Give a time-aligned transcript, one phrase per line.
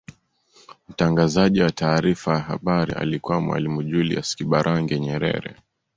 [0.89, 5.55] mtangazaji wa taarifa ya habari alikuwa mwalimu julius kambarage nyerere